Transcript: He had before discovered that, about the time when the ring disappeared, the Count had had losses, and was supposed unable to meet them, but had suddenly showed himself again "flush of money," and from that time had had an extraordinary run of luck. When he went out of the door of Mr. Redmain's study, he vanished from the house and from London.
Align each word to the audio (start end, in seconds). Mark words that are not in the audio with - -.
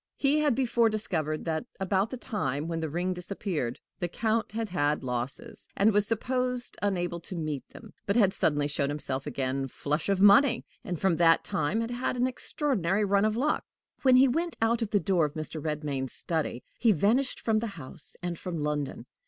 He 0.17 0.39
had 0.39 0.55
before 0.55 0.89
discovered 0.89 1.45
that, 1.45 1.63
about 1.79 2.09
the 2.09 2.17
time 2.17 2.67
when 2.67 2.79
the 2.79 2.89
ring 2.89 3.13
disappeared, 3.13 3.79
the 3.99 4.07
Count 4.07 4.51
had 4.51 4.69
had 4.69 5.03
losses, 5.03 5.67
and 5.77 5.93
was 5.93 6.07
supposed 6.07 6.75
unable 6.81 7.19
to 7.19 7.35
meet 7.35 7.69
them, 7.69 7.93
but 8.07 8.15
had 8.15 8.33
suddenly 8.33 8.67
showed 8.67 8.89
himself 8.89 9.27
again 9.27 9.67
"flush 9.67 10.09
of 10.09 10.19
money," 10.19 10.65
and 10.83 10.99
from 10.99 11.17
that 11.17 11.43
time 11.43 11.81
had 11.81 11.91
had 11.91 12.17
an 12.17 12.25
extraordinary 12.25 13.05
run 13.05 13.25
of 13.25 13.37
luck. 13.37 13.63
When 14.01 14.15
he 14.15 14.27
went 14.27 14.57
out 14.59 14.81
of 14.81 14.89
the 14.89 14.99
door 14.99 15.25
of 15.25 15.35
Mr. 15.35 15.63
Redmain's 15.63 16.13
study, 16.13 16.63
he 16.79 16.91
vanished 16.91 17.39
from 17.39 17.59
the 17.59 17.67
house 17.77 18.15
and 18.23 18.39
from 18.39 18.57
London. 18.57 19.05